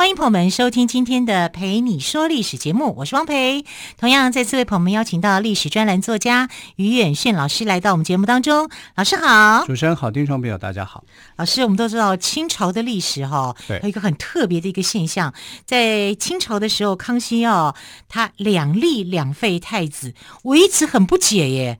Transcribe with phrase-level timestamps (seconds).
[0.00, 3.66] 欢迎朋友们收听今天的《陪你说历史》节目，我是汪培。
[3.98, 8.70] 同样再次为朋友们邀请到历史专栏作家于远炫老师来到我们节目当中。
[8.94, 11.04] 老师好，主持人好，听众朋友大家好。
[11.36, 15.34] 老师，我们都知道清朝的历史哈，有一个很特别的一个现象，
[15.66, 17.74] 在清朝的时候，康熙哦，
[18.08, 20.14] 他两立两废太子，
[20.44, 21.78] 我一直很不解耶。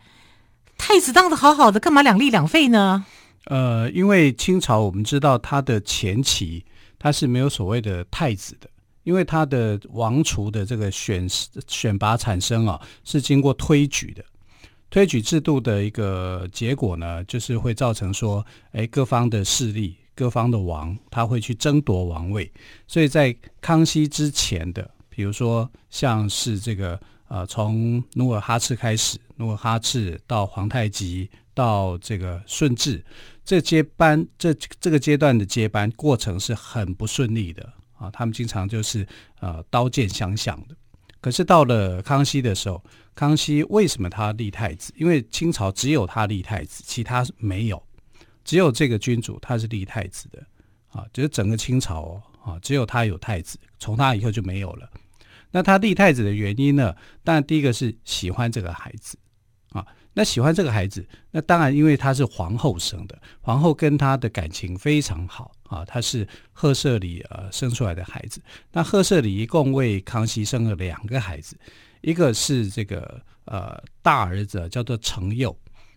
[0.77, 3.07] 太子当的好好的，干嘛两立两废呢？
[3.47, 6.67] 呃，因为清朝我们知道他的前期。
[7.01, 8.71] 他是没有所谓的太子的，
[9.03, 11.27] 因为他的王储的这个选
[11.67, 14.23] 选拔产生啊，是经过推举的。
[14.91, 22.53] 推举制度的一个结果呢，就是会造成说，哎，各方的势力、各方的王，他会去争夺王位。
[22.87, 33.03] 所以在康熙之前的，比如说像是这个呃，从努尔哈赤开始，努尔哈赤到皇太极，到这个顺治。
[33.51, 39.05] 这接班这这个阶段的接班过程是很不顺利的啊，他们经常就是
[39.41, 40.77] 呃刀剑相向的。
[41.21, 42.81] 可是到了康熙的时候，
[43.13, 44.93] 康熙为什么他立太子？
[44.97, 47.83] 因为清朝只有他立太子，其他没有，
[48.45, 50.39] 只有这个君主他是立太子的
[50.91, 54.89] 啊，就是整个清朝哦啊，只有他有太子，从他以后就没有了。
[55.51, 56.95] 那他立太子的原因呢？
[57.25, 59.19] 当然第一个是喜欢这个孩子。
[60.13, 65.85] 那喜欢这个孩子，那当然因为他是皇后生的，皇后跟他的感情非常好啊。
[65.85, 68.43] 他是赫舍里呃生出来的孩子。
[68.73, 71.57] 那赫舍里一共为康熙生了两个孩子，
[72.01, 75.57] 一个是这个呃大儿子叫做承佑。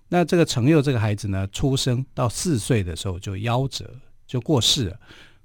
[0.10, 3.90] 那这个承佑这个孩子呢，出生到四岁的时候就夭折，
[4.28, 5.00] 就过世了。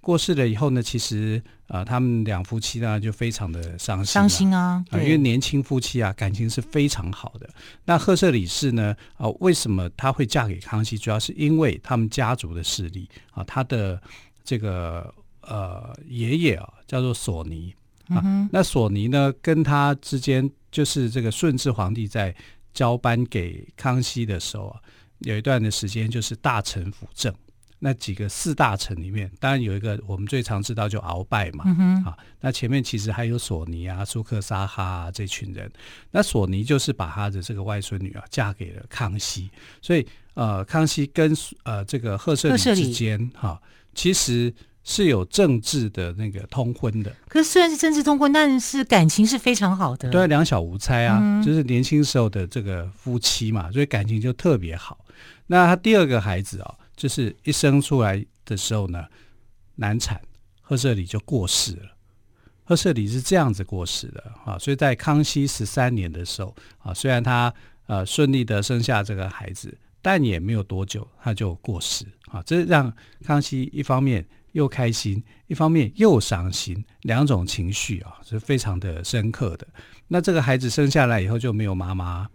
[0.09, 7.47] 过世了以后呢，其实啊、呃，他们两夫妻呢就非常的伤心，伤心啊，因为年轻夫妻啊感情是非常好的。
[7.85, 10.97] 那赫舍里氏呢啊、呃，为什么她会嫁给康熙？
[10.97, 14.01] 主要是因为他们家族的势力啊，他的
[14.43, 17.75] 这个呃爷爷啊叫做索尼
[18.09, 22.35] 啊，嗯、那索尼呢跟他之间就是这个顺治皇帝在
[22.73, 24.81] 交班给康熙的时候啊，
[25.19, 27.31] 有一段的时间就是大臣辅政。
[27.81, 35.71] 那几个四大臣里面，当然有一个我们最常知道就鳌拜嘛，嗯、啊，那前面其实还有索尼啊、苏克沙哈啊这群人。
[36.11, 39.49] 那索尼就是把他的这个外孙女啊嫁给了康熙，
[39.81, 43.61] 所以呃，康熙跟呃这个赫舍里之间哈、啊，
[43.95, 44.53] 其实
[44.83, 47.15] 是有政治的那个通婚的。
[47.29, 55.05] 可是虽然是政治通婚，但是感情是非常好的，对，两小无猜啊、嗯，就是年轻时候的这个夫妻嘛，所以感情就特别好。
[55.47, 56.75] 那他第二个孩子啊。
[56.99, 59.07] 就是一生出来的时候呢，
[59.77, 60.21] 难产，
[60.61, 61.97] 赫舍里就过世了。
[62.65, 67.55] 赫舍里是这样子过世的啊，所以在康熙十三年的时候啊，虽然他
[67.87, 69.73] 呃顺利的生下这个孩子，
[70.03, 72.93] 但也没有多久他就过世啊，这让
[73.25, 79.67] 康熙一方面又开心，一方面又伤心，两种情绪啊是非常的深刻的。
[80.09, 82.29] 那这个孩子生下来以后就没有妈妈，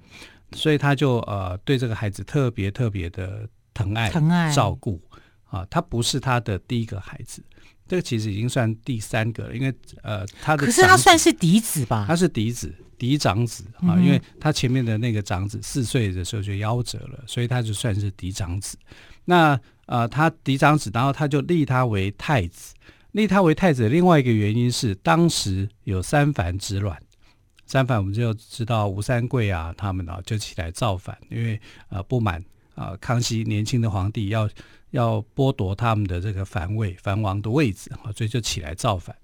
[0.53, 3.45] 所以他就呃对这个孩子特别特别的。
[3.73, 5.01] 疼爱、疼爱、照顾
[5.45, 7.44] 啊，他不是他的第一个孩子，
[7.88, 12.06] 这个其实已经算第三个了，因为呃，他的可是他算是嫡子吧？
[12.07, 18.78] 他是嫡子、嫡长子啊、嗯，因为他前面的那个长子四岁的时候就夭折了，所以他就算是嫡长子。
[19.25, 22.73] 那呃，他嫡长子，然后他就立他为太子，
[23.12, 26.97] 立他为太子的另外一个原因是，当时有三藩之乱，
[27.66, 31.59] 三藩我们就知道吴三桂啊，他们啊就起来造反，因为
[31.89, 32.44] 呃不满。
[32.75, 34.50] 啊，康熙年轻的皇帝要
[34.92, 39.16] 要剥夺他们的这个藩位、藩王的位置啊，所以就起来造反。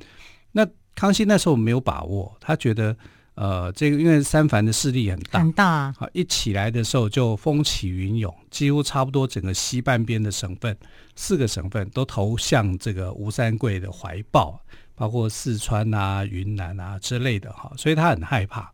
[0.52, 2.96] 那康熙那时候没有把握，他觉得
[3.36, 10.76] 呃，这个因为三藩的势力很大，很大啊，一起来的时候就风起云涌，几乎差不多整个西半边的省份，
[11.16, 14.60] 四个省份都投向这个吴三桂的怀抱，
[14.94, 18.72] 包括四川啊、云南啊之类的哈，所以他很害怕。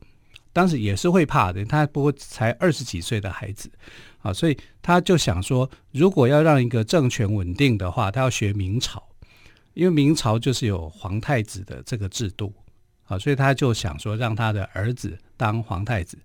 [0.51, 3.69] 当时也是会怕的，他不过才二十几岁的孩子。
[4.25, 9.03] 啊，所以他就想说，如果要让一个政权稳定的话，他要学明朝，
[9.75, 12.51] 因为明朝就是有皇太子的这个制度。
[13.03, 16.17] 啊，所以他就想说，让他的儿子当皇太子。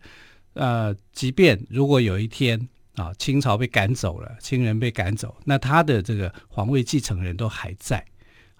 [0.54, 2.58] 呃，即便如果有一天
[2.94, 8.02] 啊，清朝被赶走了，清人被赶走，那他的这个皇位继承人都还在。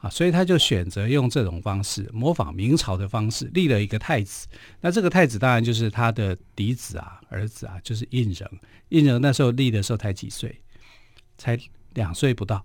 [0.01, 4.49] 啊，所以他就选择用这种方式模仿明朝的方式立了一个太子。
[4.81, 8.47] 那这个太子当然就是他的嫡子啊，儿子啊，就是胤禛。
[8.89, 10.61] 胤禛那时候立的时候才几岁？
[11.37, 11.59] 才
[11.95, 12.65] 两岁不到。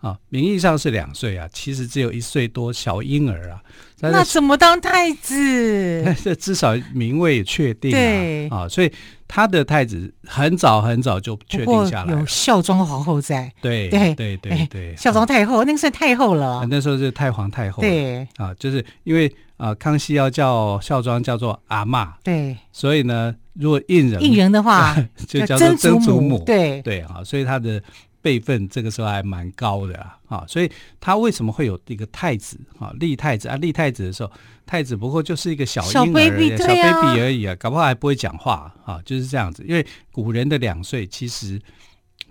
[0.00, 3.60] 啊，名义上是两岁啊，其实只有一岁多，小婴儿啊。
[4.00, 6.14] 那怎么当太子？
[6.22, 7.98] 这至少名位也确定啊。
[7.98, 8.92] 对啊，所以
[9.26, 12.20] 他的太子很早很早就确定下来了。
[12.20, 13.52] 有孝庄皇后在。
[13.60, 16.64] 对对对对对，孝庄太后那个是太后了。
[16.70, 17.82] 那时候是太皇太后。
[17.82, 22.08] 对啊，就是因为啊，康熙要叫孝庄叫做阿嬷。
[22.22, 22.56] 对。
[22.70, 24.96] 所以呢，如果胤禛，胤禛的话
[25.26, 26.40] 就叫做曾祖母。
[26.46, 27.82] 对对啊，所以他的。
[28.20, 32.92] 辈分这个时候还蛮高的啊，啊，所以他为什么会有一个太子啊？
[32.98, 34.30] 立太子啊，立太子的时候，
[34.66, 39.64] 太子不过就是一个小婴儿，小 baby，小 baby 而已啊，搞不好还不会讲话啊，就是这样子。
[39.66, 41.60] 因为古人的两岁其实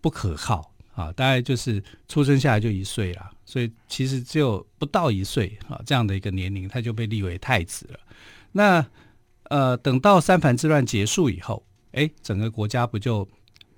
[0.02, 8.00] 不可靠啊，大概就是出生下来就一岁了，所以其实只有不到一岁啊这样的一个年龄，他就被立为太子了。
[8.52, 8.86] 那
[9.44, 13.28] 呃，等到三藩之乱结束以后，哎，整个国家不就？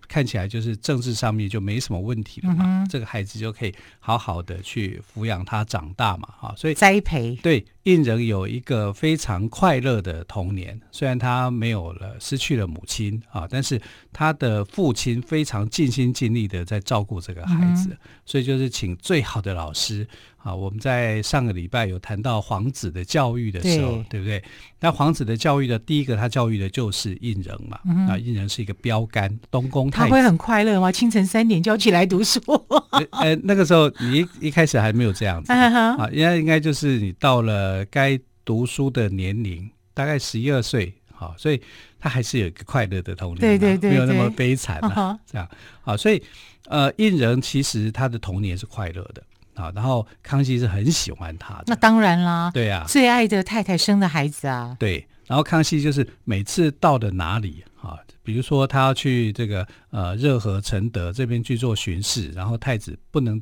[0.10, 13.80] 看起来就是政治上面就没什么问题了嘛，嗯、这个孩子就可以好好的去抚养他长大嘛，哈，所以栽培对印人有一个非常快乐的童年，虽然他没有了失去了母亲啊，但是
[14.12, 20.06] 他的父亲非常尽心尽力的在照顾这个孩子，嗯、所以就是请最好的老师。
[20.50, 24.44] 啊，我们在上个礼拜有谈到皇子的教育的时候，对，对不对？
[24.80, 27.80] 那皇子的教育的第一个，他教育的就是胤仁嘛。
[27.86, 30.10] 嗯、啊，胤仁是一个标杆，东宫太子。
[30.10, 30.92] 他会很快乐吗？
[30.92, 32.42] 清晨三点就要起来读书？
[33.12, 41.62] 呃，那个时候你一一开始还没有这样子 啊，应该应该就是你到了该读书的年龄，大概十一二岁，好、啊，所以
[42.00, 45.48] 他还是有一个快乐的童年，对对对，对，没有那么悲惨啊，啊这样。
[45.82, 46.22] 好、啊，所以
[46.68, 49.22] 呃，胤仁其实他的童年是快乐的。
[49.60, 55.06] 啊，然后康熙是很喜欢他的，那当然啦，对呀、啊，最爱的太太生的孩子啊，对。
[55.28, 63.40] 然后康熙就是每次到的哪里啊，比如说他要去这个呃热河承德这边去做巡视，然后太子不能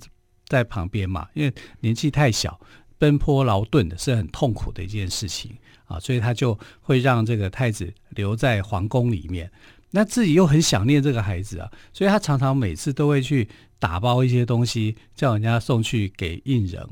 [0.47, 2.59] 在旁边嘛，因为年纪太小，
[2.97, 5.55] 奔波劳顿的是很痛苦的一件事情
[5.85, 9.49] 啊，所以他就会让这个太子留在皇宫里面。
[9.91, 13.47] 那自己又很想念这个孩子啊，所以他常常每次都会去
[13.79, 16.85] 打包一些东西，叫人家送去给印人。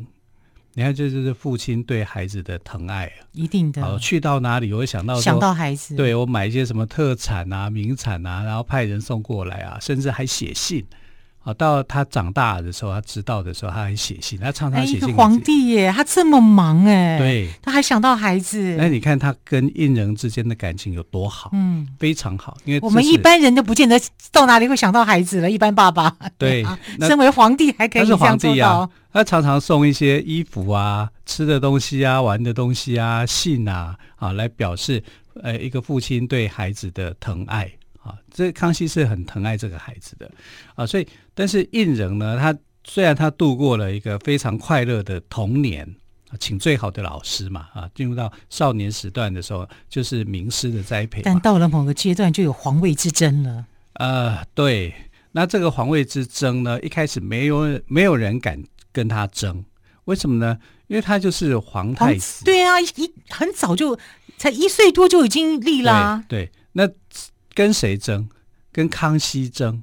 [0.78, 3.82] 你看，这就是父亲对孩子的疼爱啊，一定的。
[3.82, 10.86] 好，去到哪里我会想到想到孩子，对，我买一些什么特产啊、名产啊，然后派人送过来啊，甚至还写信。
[11.46, 15.16] 啊，到他长大的时候，他知道的时候，他还写信，他常常写信。
[15.16, 18.76] 皇帝耶，他这么忙哎，对，他还想到孩子。
[18.80, 21.52] 那你看他跟印人之间的感情有多好？
[21.54, 22.58] 嗯，非常好。
[22.66, 24.02] 因为我们一般人都不见得
[24.32, 25.52] 到哪里会想到孩子了。
[25.52, 26.10] 一般爸爸
[26.40, 26.66] 对，
[26.98, 28.28] 对身为皇帝还可以这样做到。
[28.28, 35.04] 他是皇帝啊，他常常送一些衣服啊、吃的东西啊、玩的东西啊、信啊，啊，来表示
[35.44, 37.72] 呃一个父亲对孩子的疼爱。
[38.36, 40.30] 啊，这康熙是很疼爱这个孩子的
[40.76, 42.54] 啊，所以但是胤禛呢，他
[42.84, 45.96] 虽然他度过了一个非常快乐的童年，
[46.38, 53.66] 请最好的老师嘛，啊，进入到少年时段的时候，就是名师的栽培，但到了某个阶段就有皇位之争了。
[53.94, 54.94] 呃，对，
[55.32, 58.62] 那这个皇位之争呢，一开始没有没有人敢
[58.92, 59.64] 跟他争，
[60.04, 60.60] 为什么呢？
[60.88, 63.98] 因为他就是皇太子，对啊，一很早就
[64.38, 66.90] 才一岁多就已经立了啊，对，那。
[67.56, 68.30] 跟谁争？
[68.72, 69.82] 跟康熙争？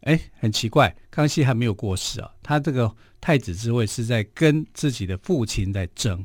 [0.00, 6.24] 哎，很奇怪，康熙还没有过世啊，他这个太子之位是在跟自己的父亲在争。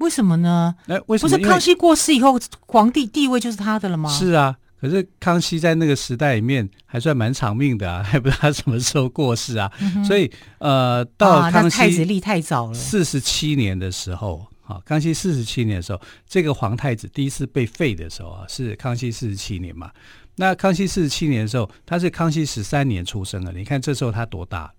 [0.00, 0.74] 为什么呢？
[0.86, 1.38] 哎，为什么？
[1.38, 4.10] 不是康熙过世以后，皇帝地位就是他的了吗？
[4.10, 9.72] 是啊，可是康熙在那个时代里面还算蛮长命的啊， 还不知道他什么时候过世啊。
[9.80, 14.46] 嗯、所以呃，到康熙太子立太早了，四十七年的时候。
[14.68, 19.90] 好，康熙四十七年的时候，这个皇太子第一次被废的时候啊，是康熙四十七年嘛。
[20.36, 23.50] 那康熙四十七年的时候，他是康熙十三年出生的。
[23.50, 24.70] 你看这时候他多大？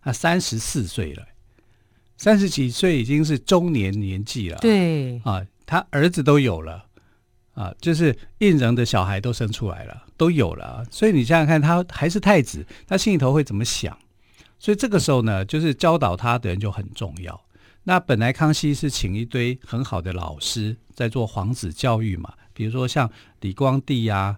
[0.00, 1.22] 他三十四岁了，
[2.16, 4.56] 三十几岁已经是中年年纪了。
[4.56, 6.86] 对啊，他儿子都有了
[7.52, 10.82] 啊，就是胤禛的小孩都生出来了，都有了。
[10.90, 13.98] 所以你想想看，他还是太子，他心里头会怎么想？
[14.58, 17.38] 所以这个时候呢，就是教导他的人就很重要。
[17.88, 23.08] 那本来康熙是请一堆很好的老师在做皇子教育嘛，比如说像
[23.42, 24.36] 李光地啊、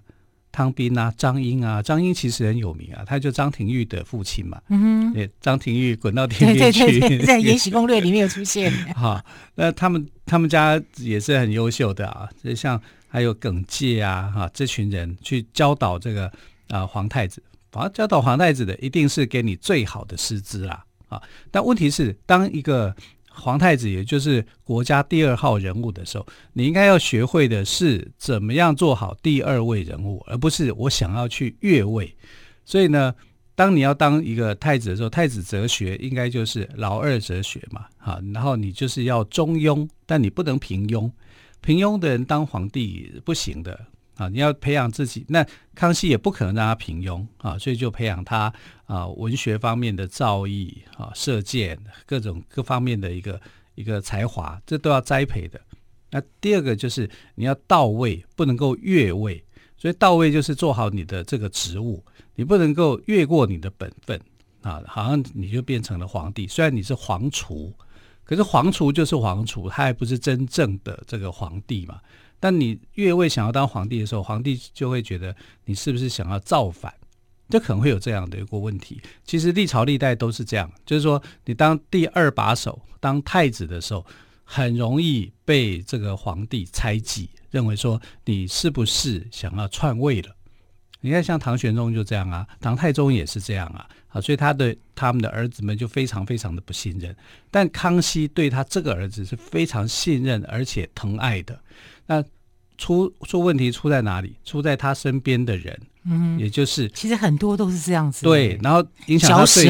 [0.53, 1.83] 汤斌啊、张英啊。
[1.83, 4.61] 张英其实很有名啊，他就张廷玉的父亲嘛。
[4.69, 8.71] 嗯哼，张廷玉滚到天边去，对对对， 在《延禧攻略》里面有出现。
[8.95, 9.25] 好，
[9.55, 12.79] 那他们他们家也是很优秀的啊，就像
[13.09, 16.31] 还有耿介啊，哈，这群人去教导这个
[16.69, 20.85] 啊皇太子，反正教导皇太子的一定是给你最好的师资啦。
[21.09, 21.23] 啊。
[21.51, 22.95] 但问题是，当一个
[23.39, 32.15] 皇太子，也就是国家第二号人物的时候，你应该要学会的是怎么样做好第二位人物，而不是我想要去越位。
[32.65, 33.15] 所以呢，
[33.55, 38.21] 当你要当一个太子的时候，太子哲学应该就是老二哲学嘛，哈。
[38.35, 41.11] 然后你就是要中庸，但你不能平庸。
[41.61, 43.79] 平庸的人当皇帝不行的
[44.19, 44.29] 啊！
[44.29, 48.53] 你要培养自己，那康熙也不可能让他平庸啊，所以就培养他
[48.85, 53.41] 啊文学方面的造诣啊、射箭各种各方面的一个
[53.77, 55.59] 一个才华，这都要栽培的。
[56.11, 59.43] 那第二个就是你要到位，不能够越位。
[59.77, 64.21] 所以到位就是做好你的这个职务，你不能够越过你的本分
[64.63, 66.47] 啊，好像你就变成了皇帝。
[66.47, 67.73] 虽然你是皇储。
[68.25, 71.99] 可是皇储就是皇储，他还不是真正的这个皇帝嘛。
[72.41, 76.93] 但你越位想要当皇帝的时候，皇帝就会觉得你是不是想要造反，
[77.49, 79.01] 就可能会有这样的一个问题。
[79.25, 84.05] 其实历朝历代都是这样，就是说你当第二把手、当太子的时候，
[84.45, 90.35] 很容易被这个皇帝猜忌，认为说你是不是想要篡位了。
[91.01, 93.89] 你看，像唐玄宗就这样啊，唐太宗也是这样啊。
[94.09, 97.15] 啊，所以他的他们的儿子们就非常非常的不信任，
[97.51, 101.61] 但康熙对他这个儿子是非常信任而且疼爱的。
[102.09, 102.25] 那
[102.77, 104.35] 出出问题出在哪里？
[104.45, 108.25] 出在他身边的人，嗯，也就是其实很多都是这样子。
[108.25, 109.65] 对，然后影响他最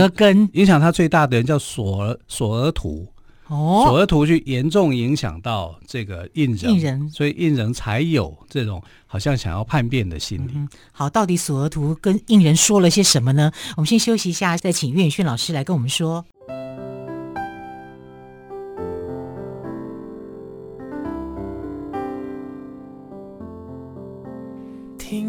[0.52, 3.06] 影响他最大的人叫索额索额图。
[3.48, 10.50] 哦，索额图去严重影响到这个印人，印人，所以印人才有这种好像想要叛变的心理。
[10.54, 13.50] 嗯、好，到底索额图跟印人说了些什么呢？
[13.76, 16.24] 我们先休息一下，再请岳宇轩老师来跟我们说。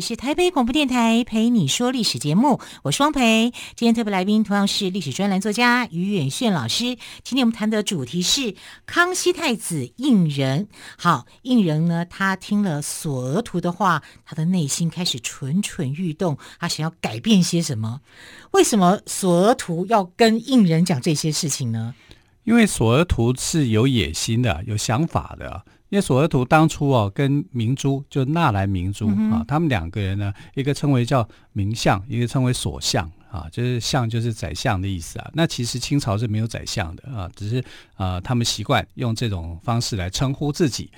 [0.00, 3.52] 是台北广播电台陪你说历史节目，我是汪培。
[3.76, 6.96] 今天特别来宾同样是历史专栏作家于远炫老师。
[7.22, 8.54] 今天我们谈的主题是
[8.86, 10.68] 康熙太子胤仁。
[10.96, 18.00] 好，胤仁呢，他听了索额图的话，他的内心开始蠢蠢欲动，他想要改变些什么？
[18.52, 21.94] 为什么索额图要跟胤仁讲这些事情呢？
[22.44, 25.64] 因为索额图是有野心的，有想法的。
[25.90, 35.30] 因为索额图当初哦，跟明珠就纳兰明珠啊，他们两个人呢，一个称为叫明相，一个称为所相啊，就是相就是宰相的意思啊。
[35.34, 37.58] 那其实清朝是没有宰相的啊，只是
[37.94, 40.90] 啊、呃，他们习惯用这种方式来称呼自己。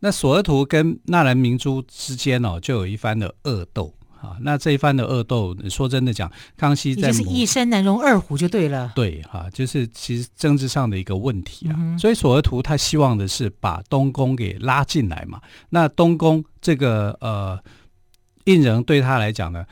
[0.00, 3.94] 那索额图跟纳兰明珠之间哦，就有一番的恶斗。
[4.20, 8.92] 啊，那这一番的恶斗，说真的讲，康熙在就是一山难容二虎就对了。
[8.94, 11.74] 对，哈、啊，就是其实政治上的一个问题啊。
[11.78, 15.40] 嗯、所以索额图他希望的是把东宫给拉进来嘛。
[15.70, 17.58] 那东宫这个呃，
[18.44, 19.64] 胤禛对他来讲呢，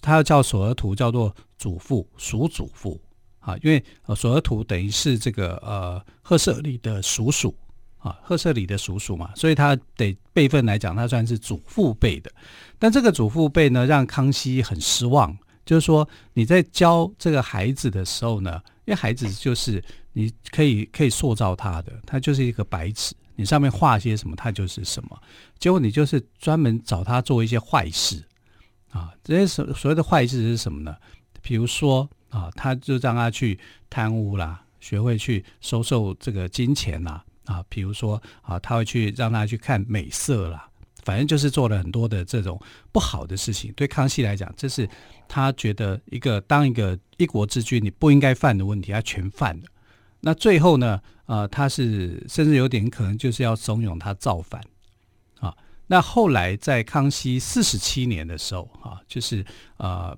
[0.00, 3.00] 他要叫索额图叫做祖父，属祖父
[3.40, 3.82] 啊，因为
[4.14, 7.52] 索额图等于是这个呃赫舍里的叔叔。
[8.06, 12.30] 啊，赫舍里的叔叔嘛，所以他得辈分来讲，他算是祖父辈的。
[12.78, 15.36] 但这个祖父辈呢，让康熙很失望。
[15.64, 19.82] 就是说，你在教这个孩子的时候呢，因为孩子就是
[20.12, 25.20] 你可以可以塑造他的，他就是一个白纸，你上面画些什么，他就是什么。
[25.58, 28.22] 结果你就是专门找他做一些坏事
[28.92, 30.94] 啊，这些所所谓的坏事是什么呢？
[31.42, 33.58] 比如说啊，他就让他去
[33.90, 37.24] 贪污啦，学会去收受这个金钱啦。
[37.46, 40.68] 啊，比如说啊，他会去让他去看美色啦，
[41.04, 42.60] 反正就是做了很多的这种
[42.92, 43.72] 不好的事情。
[43.72, 44.88] 对康熙来讲，这是
[45.26, 49.64] 他觉得一个当一个一国之君你不应该犯的问题，他全犯了。
[50.20, 54.60] 那最后呢，呃，他是甚至有点可能就是要怂恿他造反
[55.38, 55.56] 啊。
[55.86, 59.44] 那后来在康熙四十七年的时候，啊，就是
[59.76, 60.16] 呃，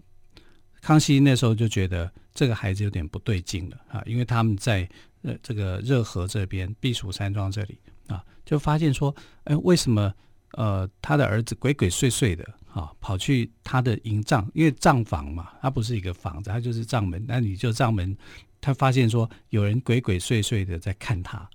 [0.81, 4.89] 康熙那时候就觉得这个孩子有点不对劲了啊，因为他们在。
[5.23, 7.77] 呃，这个热河这边避暑山庄这里
[8.07, 10.15] 啊，就发现说，哎，为什么
[10.53, 17.21] 呃他的儿子鬼鬼祟祟的啊，跑去他的营帐，因为帐房嘛，它不是一个房子，它就是帐门。
[17.27, 18.17] 那你就帐门，
[18.61, 21.51] 他发现说有人鬼鬼祟祟的在看他，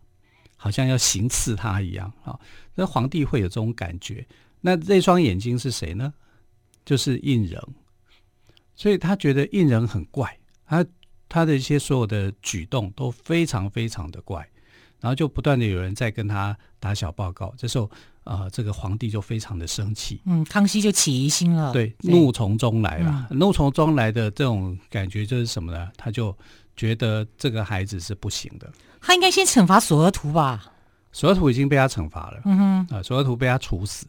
[0.58, 2.38] 好像要行刺他一样啊。
[2.76, 4.28] 那皇帝会有这种感觉。
[4.60, 6.14] 那这双眼睛是谁呢？
[6.84, 7.58] 就是胤禛。
[8.76, 10.38] 所以他觉得胤禛很怪，
[10.74, 10.90] 他
[11.30, 14.48] 他的一些所有的举动都非常非常的怪，
[15.00, 17.54] 然后就不断的有人在跟他打小报告。
[17.58, 17.90] 这时候，
[18.24, 23.28] 呃，这个皇帝就非常的生气，嗯，康熙就起疑心了，对，怒从中来了。
[23.30, 25.90] 嗯、怒从中来的这种感觉就是什么呢？
[25.98, 26.36] 他就
[26.76, 30.72] 觉得这个孩子是不行的，他应该先惩罚索额图吧？
[31.12, 34.08] 索额图已经被他惩罚了，嗯哼，啊，索额图被他处死。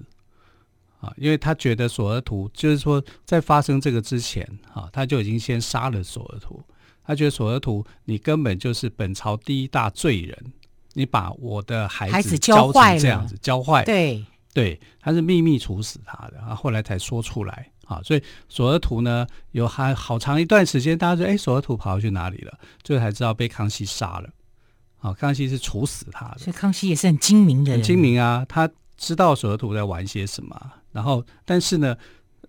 [1.05, 6.63] 啊，因为他觉得索额图就是说，在发生这个之前，啊，他就已经先杀了索额图。
[7.07, 10.53] 他觉得索额图，你根本就是本朝第一大罪人，
[10.95, 22.59] 你把我的孩子教坏这样子，教坏，对对，他是秘密处死他的，啊，后来才说出来，啊，所以索额图呢，有还好长一段时间，大家说，哎，索额图跑去哪里了？
[22.83, 24.31] 最后才知道被康熙杀了，
[25.01, 30.73] 啊，康熙是处死他的，所以康熙也是很精明的人，很精明啊，他知道索额图在玩些什么。
[30.93, 31.97] 然后，但是呢，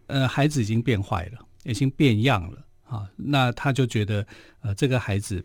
[0.08, 3.10] 呃，孩子已经变坏了，已经变样了啊。
[3.16, 4.26] 那他就觉得，
[4.62, 5.44] 呃，这个孩子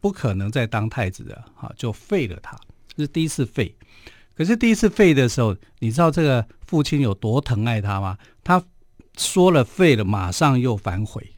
[0.00, 2.58] 不可能再当太子的，啊，就废了他。
[2.96, 3.74] 这是第一次废。
[4.34, 8.18] 可是第一次废的时候，你知道这个父亲有多疼爱他吗？
[8.44, 8.62] 他
[9.16, 11.32] 说了废了，马上又反悔，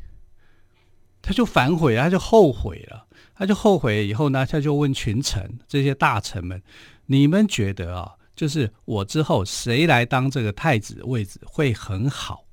[1.22, 6.60] 他就反悔，他就后悔了，他就后悔以后呢，他就问群臣这些大臣们：
[7.06, 8.14] 你们觉得啊？
[8.38, 12.44] 就是我之后谁来当这个太子的位置会很好，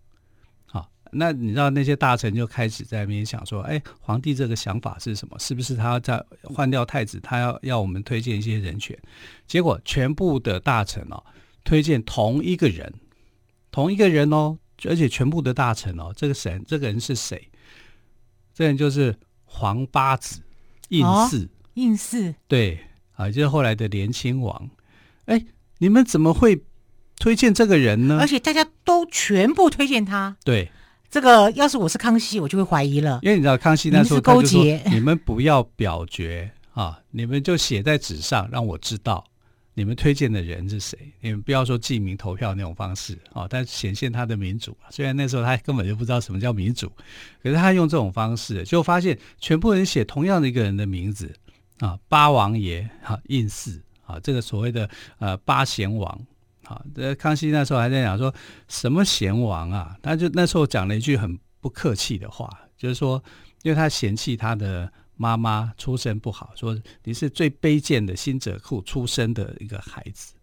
[0.66, 5.38] 好，那你知道那些大臣就开始在那边想说，哎，皇帝这个想法是什么？
[5.38, 9.00] 是不是他要再换掉太子，他要要我们推荐一些人选？
[9.46, 11.24] 结果全部的大臣哦，
[11.64, 12.92] 推荐同一个人，
[13.70, 16.64] 同一个人哦，而且全部的大臣哦，这个神？
[16.68, 17.52] 这个人是谁？
[18.56, 20.42] 这个人就是皇八子
[20.90, 22.80] 胤祀，胤祀，对，
[23.14, 24.68] 啊，就是后来的连亲王，
[25.26, 25.46] 哎。
[25.80, 26.64] 你们怎么会
[27.20, 28.18] 推荐这个人呢？
[28.20, 30.36] 而且大家都全部推荐他。
[30.44, 30.70] 对，
[31.10, 33.20] 这个要是我是康熙，我就会怀疑了。
[33.22, 39.24] 因为你知道康熙那时候勾结，你们不要表决啊，你们就写在纸上，让我知道
[39.74, 40.98] 你们推荐的人是谁。
[41.22, 44.76] 你们不要说记名投票那种方式啊，但显现他的民主。
[44.90, 46.92] 虽然那时候他根本就不知道什么叫民主，
[47.42, 51.34] 可是他用这种方式，就发现全部人写同样的一个人的名字
[51.80, 53.82] 啊，八王爷哈胤祀。
[54.06, 54.90] 啊，这个所谓的
[55.20, 56.10] 呃八贤王，
[56.64, 58.34] 啊，这康熙那时候还在讲说
[58.68, 63.22] 什么贤王啊，他就那时候讲了一句很不客气的话，就是说，
[63.64, 70.34] 因为他嫌弃他的妈妈出身不好，说你是最卑贱的辛者库出生的一个孩子。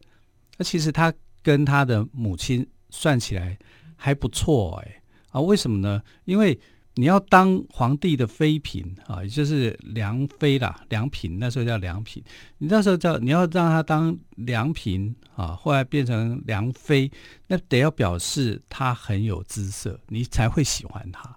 [0.59, 3.59] 那其实他跟他的母亲算起来
[3.97, 6.03] 还不错哎，啊，为什么呢？
[6.25, 6.59] 因为。
[6.95, 12.23] 你要当皇帝的妃嫔啊，也就是良妃啦，良嫔那时候叫良嫔。
[12.59, 17.11] 你那时候叫你要让她当良嫔啊，后来变成良妃，
[17.47, 21.35] 那得要表示她很有姿色，你才会喜欢她。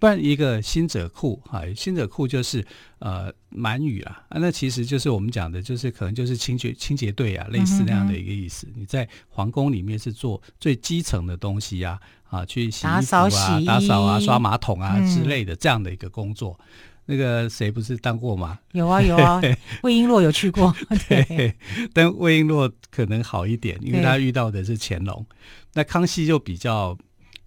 [0.00, 2.64] 不然一个辛者库啊，辛者库就是
[3.00, 8.68] 呃满语啊，那其实就是我们讲的，就是可能就是清洁清洁队啊，类似那样的一个意思。
[8.76, 16.58] 你在皇宫里面是做最基层的东西呀、啊，啊，去洗衣服啊、打扫洗、打扫啊、刷马桶啊之类的这样的一个工作。
[16.60, 16.66] 嗯、
[17.06, 18.58] 那个谁不是当过吗？
[18.72, 19.40] 有啊有啊，
[19.82, 20.74] 魏璎珞有去过。
[21.08, 21.54] 对，
[21.92, 25.26] 但魏璎珞可能好一点，因为她遇到的是乾隆。
[25.74, 26.96] 那康熙就比较。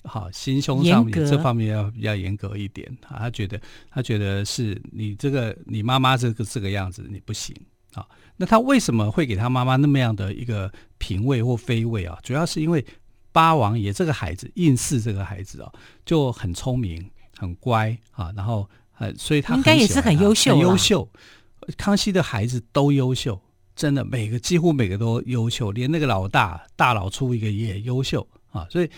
[0.04, 3.20] 好，心胸上面这方面要比较严格一点啊。
[3.20, 7.56] 他觉得，他觉得是你这个你妈妈这个这个样子你不行
[7.94, 8.04] 啊。
[8.36, 12.17] 那他为什么会给他妈妈那么样的一个嫔位或妃位啊？
[12.24, 12.84] 主要是因为
[13.32, 15.74] 八王爷这个孩子，胤祀这个孩子哦，
[16.06, 21.10] 就很聪明、很乖啊，然后呃，所以他应该也是很优秀，很优秀。
[21.78, 23.39] 康熙的孩子都优秀，
[23.76, 28.89] 真的每个几乎每个都优秀，连那个老大大老粗一个也优秀啊，所以。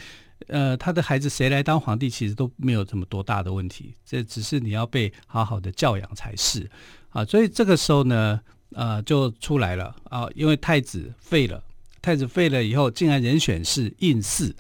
[0.49, 6.69] 呃，他的孩子谁来当皇帝，其实都没有这么多大的问题，这只是你要被好好的教养才是
[7.11, 7.23] 啊。
[7.23, 8.41] 所以这个时候呢，
[8.73, 11.63] 呃，就出来了啊，因为太子废了，
[12.03, 14.55] 太子废了以后，竟然人选是胤祀，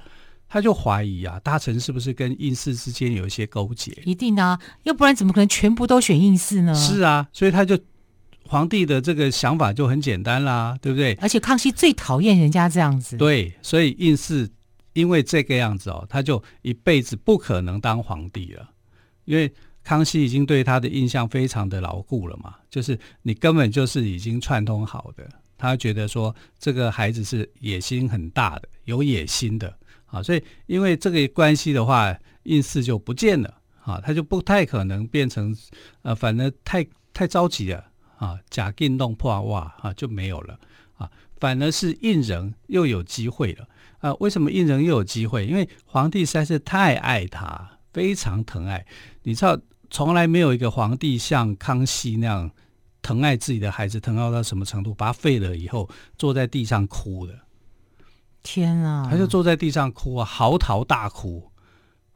[0.49, 3.91] 他就怀疑啊，大臣是不是跟胤祀之间有一些勾结？
[4.03, 6.73] 一定啊，要不然怎么可能全部都选胤祀呢？
[6.73, 7.77] 是啊，所以他就
[8.47, 11.13] 皇帝的这个想法就很简单啦，对不对？
[11.21, 14.49] 而且康熙最讨厌人家这样子，对，所以胤祀。
[14.95, 18.69] 因为这个样子哦，他就一辈子不可能当皇帝了，
[19.25, 19.51] 因为
[19.83, 25.27] 康熙已经对他的印象非常的牢固了嘛，就是你根本就是已经串通好的，
[25.63, 29.73] 他觉得说这个孩子是野心很大的，有野心的
[30.07, 35.55] 啊，所以因为这个关系的话，应巳就不见了啊，他就不太可能变成
[36.01, 37.85] 呃，反正太太着急了
[38.17, 40.59] 啊，假定弄破袜啊就没有了
[40.97, 43.65] 啊，反而是应人又有机会了
[43.99, 44.13] 啊。
[44.15, 45.45] 为什么应人又有机会？
[45.45, 48.85] 因为皇帝实在是太爱他，非常疼爱。
[49.21, 49.57] 你知道，
[49.89, 52.51] 从来没有一个皇帝像康熙那样
[53.03, 54.95] 疼爱自己的孩子，疼爱到什么程度？
[54.95, 55.87] 把他废了以后，
[56.17, 57.37] 坐在地上哭的。
[58.41, 59.07] 天啊！
[59.09, 61.49] 他就坐在地上哭啊，嚎啕大哭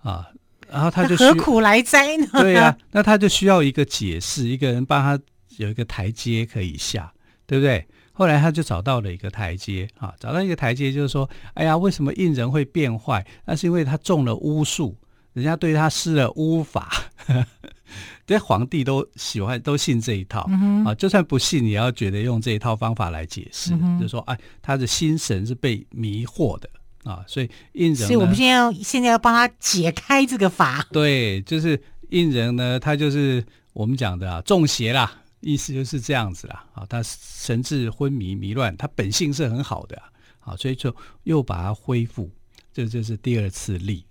[0.02, 0.28] 啊，
[0.70, 2.28] 然后他就何苦来哉呢？
[2.34, 5.24] 对呀、啊，那他就需要一个解释，一个人帮他
[5.58, 7.14] 有一个台阶可以下，
[7.46, 7.88] 对不对？
[8.12, 13.26] 后来他就找到了一个台阶啊，找到一个台阶，就是说，哎呀，为什么印人会变坏？
[13.46, 14.98] 那是因为他中了巫术，
[15.34, 16.90] 人家对他施了巫法。
[18.26, 26.70] 这皇帝都喜欢都信这一套、嗯、啊，就算不信，你要觉得用这一套方法来解释，嗯、就是说，哎，他的心神是被迷惑的。
[27.04, 30.86] 啊，所以印人，所以我们现在要现在要帮他解开这个法。
[30.92, 35.10] 对，就是印人呢，他就是我们讲的啊，中邪啦，
[35.40, 36.66] 意思就是这样子啦。
[36.74, 39.96] 啊，他神志昏迷迷乱，他本性是很好的
[40.42, 42.30] 啊，啊所以就又把他恢复，
[42.74, 44.04] 这就是第二次立。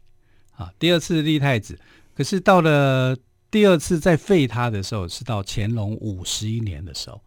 [0.55, 1.79] 啊，第二次立太子，
[2.17, 3.17] 可是到了。
[3.49, 7.23] 第二次再废他的时候是到乾隆五十一年的时候，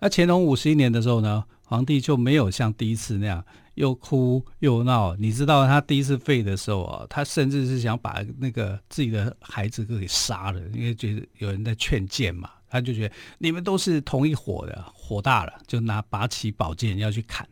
[0.00, 5.14] 那乾隆五十一年的时候呢，皇帝就没有像第一次那样又哭又闹。
[5.16, 17.46] 你知道他第一次废的时候啊，他甚至是想把那个自己的孩子都给杀了，因为觉得有人在劝谏嘛，他就觉得你们都是同一伙的，火大了，就拿拔起宝剑要去砍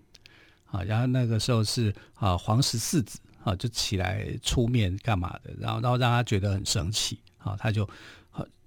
[0.65, 0.83] 啊。
[0.83, 7.19] 然后那个时候是啊皇十四子啊就起来出面干嘛的，然后然后让他觉得很生气。
[7.39, 7.89] 啊，他就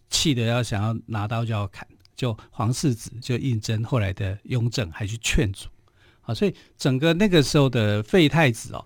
[0.10, 5.68] 气得要想要拿刀就要砍，就皇四子就胤禛，后来的雍正还去劝阻，
[6.22, 8.84] 啊，所以整个那个时候的废太子哦，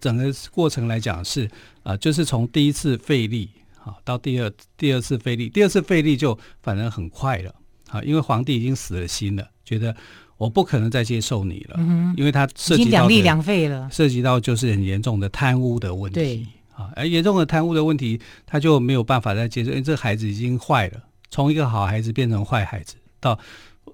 [0.00, 1.48] 整个过程来讲是
[1.84, 3.48] 啊，就是从第一次废立
[3.82, 7.54] 啊到第二第二次废立，第二次废立就反正很快了
[7.88, 9.94] 啊，因为皇帝已经死了心了，觉得
[10.40, 16.46] 我不可能再接受你了，嗯，因为他涉及到两利两废了，涉及到就是很严重的贪污的问题。
[16.74, 16.88] 啊。
[16.96, 23.38] 而严重的贪污的问题，他就没有办法再接受，因为这孩子已经坏了，从一个好孩子变成坏孩子，到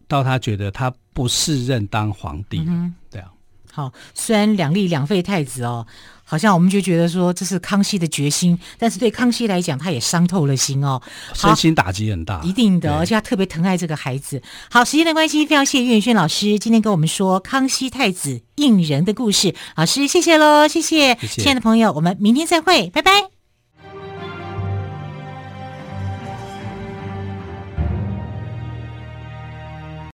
[0.06, 3.28] 到他觉得他不适任当皇帝，嗯，对啊。
[3.76, 5.86] 好，虽然两立两废太子哦，
[6.24, 10.98] 好像我们就觉得说这是康熙的决心，但是对康熙来讲，他也伤透了心哦，
[11.34, 14.40] 身心打击很大，一定的，而且他特别疼爱这个孩子。
[14.70, 23.35] 好，时间的关系，非常谢谢岳轩老师今天跟我们说康熙太子胤仁的故事，老师谢谢喽，谢谢，谢谢，亲爱的朋友，我们明天再会，拜拜。